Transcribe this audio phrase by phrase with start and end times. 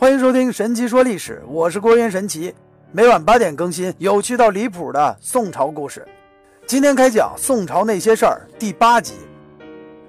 [0.00, 2.54] 欢迎收听《神奇说历史》，我是郭元神奇，
[2.90, 6.08] 每晚八点更新，有趣到离谱的宋朝故事。
[6.66, 9.12] 今天开讲宋朝那些事儿第八集。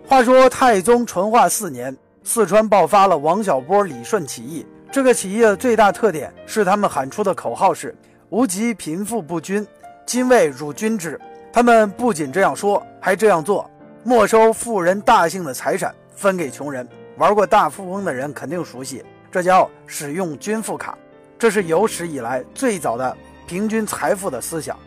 [0.08, 4.66] 话说太宗淳化四年，四川爆发了王小波、李顺起义。
[4.90, 7.94] 这个起义的最大特点是他们喊出的口号是
[8.32, 9.68] “无极贫富不均，
[10.06, 11.20] 今为汝君之”。
[11.52, 13.70] 他们不仅这样说，还这样做：
[14.06, 16.88] 没收富人大姓的财产，分给穷人。
[17.18, 19.04] 玩过大富翁的人肯定熟悉。
[19.32, 20.98] 这叫使用均富卡，
[21.40, 23.16] 这是有史以来最早的
[23.48, 24.78] 平均财富的思想。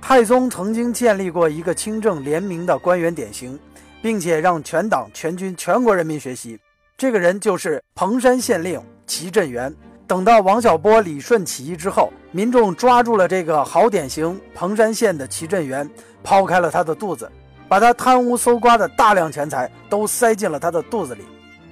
[0.00, 3.56] 太宗曾经建立过一个清正廉明的官员典型，
[4.02, 6.58] 并且让全党全军全国人民学习。
[6.98, 9.72] 这个人就是彭山县令齐振元。
[10.08, 15.88] 等到王小波、李顺起义之后，民众抓住了这个好典型彭山县的齐振元，
[16.24, 17.30] 抛开了他的肚子，
[17.68, 21.22] 把他贪污搜刮的大量钱财都塞进了他的肚子里。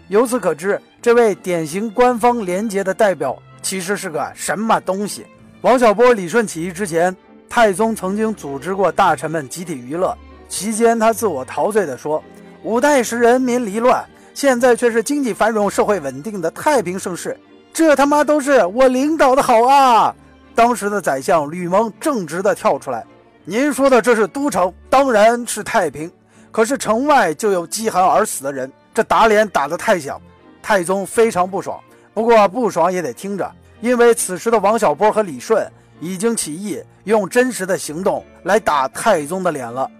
[0.07, 0.80] 由此可知。
[1.03, 5.24] 这位典型官方廉洁的代表，其实是个什么东西？
[5.63, 7.16] 王小波、李顺起义之前，
[7.49, 10.15] 太宗曾经组织过大臣们集体娱乐，
[10.47, 12.23] 期间他自我陶醉地说
[12.63, 17.35] ：“五代时人民离乱，现在却是经济繁荣、社会稳定的太平盛世，
[17.73, 20.15] 这他妈都是我领导的好啊！”
[20.55, 23.02] 当时的宰相吕蒙正直地跳出来
[23.46, 26.13] ：“您说的这是都城，当然是太平，
[26.52, 30.21] 可是城外就有饥寒而死的人，这打脸打得太响。”
[30.63, 31.80] 太宗非常不爽，
[32.13, 39.91] 不过不爽也得听着，因为此时的王小波和李顺已经起义，用真实的行动来打太宗的脸了。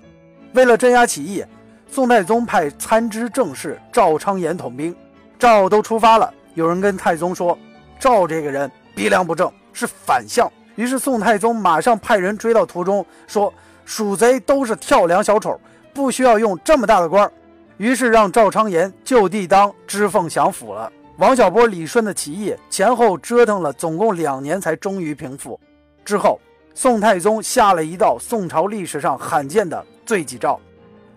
[0.53, 1.45] 为了镇压起义，
[1.91, 4.95] 宋太宗派参知政事赵昌言统兵。
[5.39, 7.59] 赵都出发了，有人跟太宗说，
[7.99, 10.51] 赵这个人鼻梁不正，是反相。
[10.75, 13.53] 于是宋太宗马上派人追到途中，说
[13.85, 15.59] 蜀贼都是跳梁小丑，
[15.95, 17.33] 不需要用这么大的官儿。
[17.81, 20.93] 于是让赵昌言就地当知奉享府了。
[21.17, 25.59] 王小波、李顺的起义前后折腾了总共两年，才终于平复。
[26.05, 26.39] 之后，
[26.75, 30.61] 宋太宗下了一道宋朝历史上罕见的罪己诏，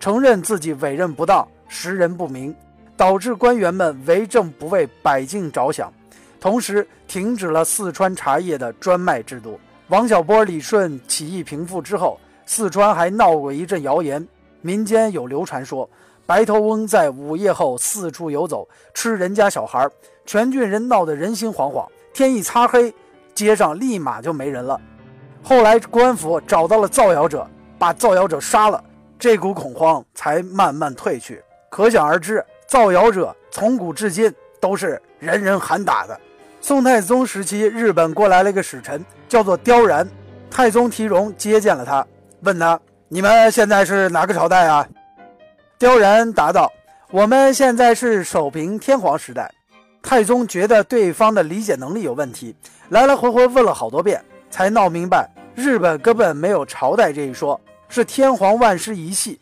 [0.00, 2.56] 承认自己委任不当、识人不明，
[2.96, 5.92] 导致官员们为政不为百姓着想，
[6.40, 9.60] 同时停止了四川茶叶的专卖制度。
[9.88, 14.26] 王小波、李顺起义平复之后，四川还闹过一阵谣言，
[14.62, 15.86] 民间有流传说。
[16.26, 19.86] 白头翁在午夜后四处游走，吃人家小孩，
[20.24, 21.86] 全郡人闹得人心惶惶。
[22.12, 22.94] 天一擦黑，
[23.34, 24.80] 街上立马就没人了。
[25.42, 27.46] 后来官府找到了造谣者，
[27.78, 28.82] 把造谣者杀了，
[29.18, 31.42] 这股恐慌才慢慢退去。
[31.68, 36.18] 可想而知，造谣者从古至今都是人人喊打的。
[36.60, 40.08] 宋太宗时期，日本过来了一个使臣，叫做刁然。
[40.50, 42.06] 太宗提荣接见了他，
[42.40, 44.86] 问他：“你们现在是哪个朝代啊？”
[45.84, 46.72] 刁然答道
[47.12, 49.52] ：“我们现在是守平天皇时代。”
[50.02, 52.56] 太宗觉得对方的理解能力有问题，
[52.88, 59.38] 来来回回问了好多遍，才闹明白日本根本没有朝代这一说，是天皇万世一系。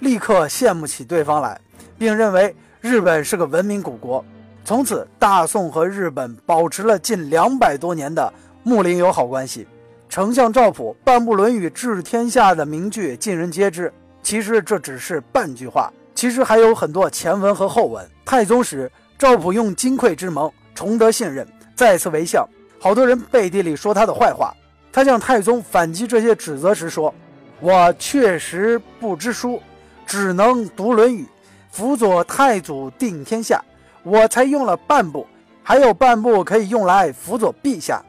[0.00, 1.58] 立刻羡慕起对方来，
[1.96, 4.22] 并认为日本是个文明古国。
[4.66, 8.30] 从此，大宋和日本保持了近两百多年的
[8.62, 9.66] 睦邻友好关系。
[10.10, 13.90] 丞相赵普半部《论语》治天下的名句，尽人皆知。
[14.26, 18.04] 其实这只是半句话，其实还有很多前文和后文。
[18.24, 22.44] 太宗时，赵普用金匮之盟重得信任，再次为相。
[22.80, 24.52] 好多人背地里说他的坏话。
[24.92, 27.14] 他向太宗反击这些指责时说
[27.62, 29.62] ：“我确实不知书，
[30.04, 31.22] 只能读《论语》，
[31.70, 33.62] 辅佐太祖定天下。
[34.02, 35.24] 我才用了半部，
[35.62, 38.02] 还有半部可以用来辅佐陛下。”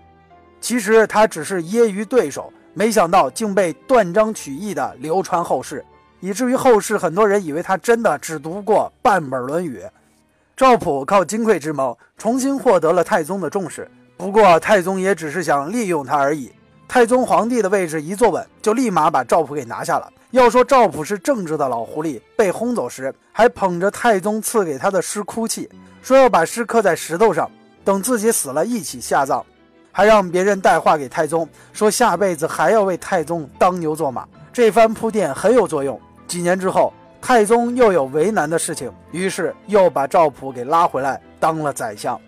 [0.59, 5.85] 其实他只是揶揄对手，没想到竟被断章取义的流传后世。
[6.19, 9.79] 以至于后世很多人以为他真的只读过半本《论语》。
[10.55, 16.51] 赵普靠金匮之谋重新获得了太宗的重视，不过太宗也只是想利用他而已。
[16.87, 20.11] 太宗皇帝的位置一坐稳，就立马把赵普给拿下了。
[20.31, 25.69] 要说赵普是正直的老狐狸，被轰走时还捧着太宗赐给他的诗哭泣，
[26.01, 27.49] 说要把诗刻在石头上，
[27.83, 29.45] 等自己死了一起下葬，
[29.91, 34.27] 还让别人带话给太宗，说下辈子还要为太宗当牛做马。
[34.51, 35.99] 这番铺垫很有作用。
[36.27, 42.19] 几年之后，太宗又有为难的事情，于是又把赵普给拉回来当了宰相。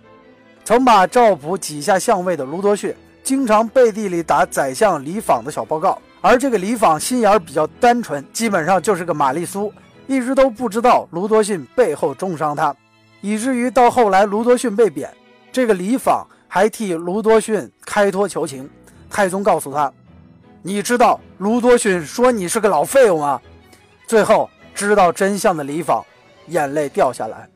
[0.63, 5.99] 曾把赵普挤下相位的卢多逊，经常背地里打宰相李昉的小报告。
[6.21, 9.71] 而这个李昉心眼比较单纯，基本上就是个玛丽苏，
[10.05, 12.75] 一直都不知道卢多逊背后重伤他，
[13.21, 15.09] 以至于到后来卢多逊被贬，
[15.51, 18.69] 这个李昉还替卢多逊开脱求情。
[19.09, 19.91] 太宗告诉他
[20.61, 23.41] ：“你知道卢多逊说你是个老废物吗？”
[24.09, 26.03] 最后知道真相的李昉，
[26.47, 27.47] 眼泪掉下来。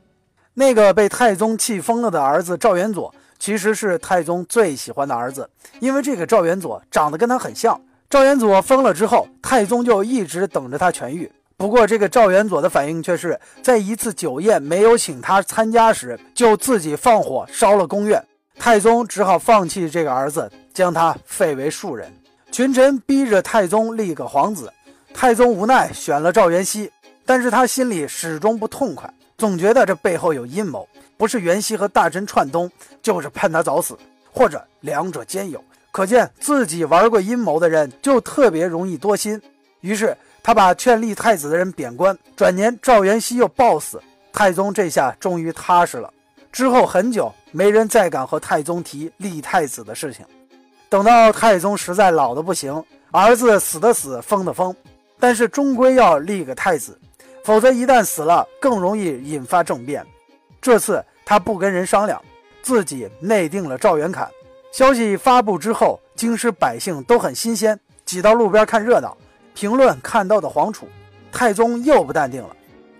[0.53, 7.81] 那个被太宗气疯了的儿子赵元佐，其实是太宗最喜欢的儿子，因为这个赵元佐长得跟他很像。
[8.07, 11.31] 赵元佐疯了之后，太宗就一直等着他痊愈。
[11.57, 18.23] 不过，这个赵元佐的反应却是在一次酒宴没有请他参加时，就自己放火烧了宫院。
[18.59, 22.13] 太宗只好放弃这个儿子，将他废为庶人。
[22.51, 24.71] 群臣逼着太宗立个皇子，
[25.13, 26.91] 太宗无奈选了赵元熙，
[27.25, 32.69] 但是他心里始终不痛快，总觉得这背后有阴谋，不是元熙和大臣串通，
[33.01, 33.97] 就是盼他早死，
[34.31, 35.63] 或者两者兼有。
[35.91, 39.39] 可见自己玩过阴谋的人就特别容易多心，
[39.81, 42.17] 于是他把劝立太子的人贬官。
[42.35, 44.01] 转年赵元熙又暴死，
[44.33, 46.11] 太宗这下终于踏实了。
[46.51, 50.25] 之后很久，没人再敢和太宗提立太子的事情。
[50.89, 54.75] 等到太宗实在老的不行，儿子死的死，疯的疯，
[55.23, 56.99] 但是终归要立个太子，
[57.45, 60.05] 否则一旦死了，更容易引发政变。
[60.61, 62.21] 这次他不跟人商量，
[62.61, 64.29] 自己内定了赵元侃。
[64.73, 69.15] 消息发布之后，京师百姓都很新鲜，挤到路边看热闹，
[69.53, 70.89] 评论看到的皇储。
[71.31, 72.53] 太宗又不淡定了，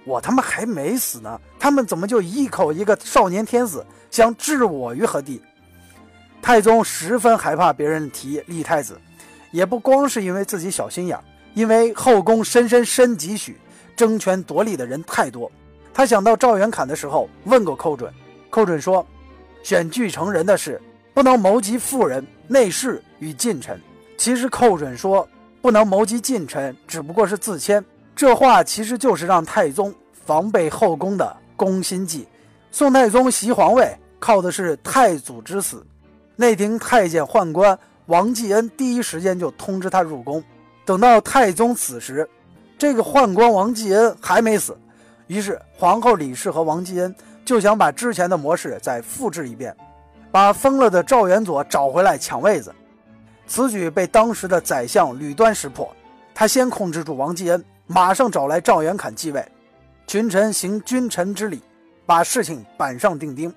[0.05, 5.41] 我他妈还没死呢，他们怎么就一口一个少年天子，想置我于何地？
[6.41, 8.97] 太宗十分害怕别人提立太子，
[9.51, 11.19] 也不光是因为自己小心眼，
[11.53, 13.57] 因为后宫深深深几许，
[13.95, 15.51] 争权夺利的人太多。
[15.93, 18.11] 他想到赵元侃的时候，问过寇准，
[18.49, 19.05] 寇准说，
[19.61, 20.81] 选巨城人的事。
[21.13, 23.79] 不能谋及妇人、内侍与近臣。
[24.17, 25.29] 其实寇准说
[25.61, 27.85] 不能谋及近臣，只不过是自谦。
[28.15, 29.93] 这话其实就是让太宗
[30.25, 32.27] 防备后宫的攻心计。
[32.71, 35.85] 宋太宗袭皇位靠的是太祖之死。
[36.35, 37.77] 内廷太监宦官
[38.07, 40.43] 王继恩第一时间就通知他入宫。
[40.85, 42.27] 等到太宗死时，
[42.77, 44.77] 这个宦官王继恩还没死。
[45.27, 47.15] 于是皇后李氏和王继恩
[47.45, 49.75] 就想把之前的模式再复制一遍。
[50.31, 52.73] 把疯了的赵元佐找回来抢位子，
[53.45, 55.87] 此举被当时的宰相吕端识破。
[56.33, 59.47] 他先控制住王继恩，马上找来赵元侃继位，
[60.07, 61.61] 群臣行君臣之礼，
[62.05, 63.53] 把事情板上钉钉。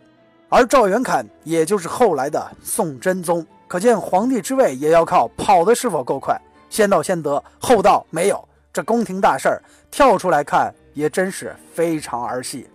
[0.50, 3.44] 而赵元侃也就是后来的宋真宗。
[3.66, 6.38] 可见皇帝之位也要靠跑的是否够快，
[6.68, 8.48] 先到先得，后到没有。
[8.72, 12.68] 这宫廷大事儿，跳出来看也真是非常儿戏。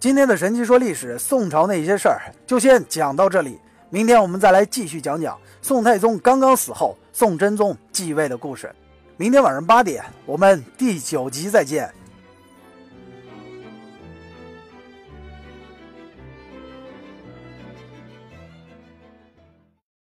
[0.00, 3.58] 今天的神奇说历史，宋朝那些事儿就先讲到这里。
[3.90, 8.74] 明天我们再来继续讲讲宋太宗刚刚死后，宋真宗继位的故事。
[9.16, 11.92] 明天晚上八点，我们第九集再见。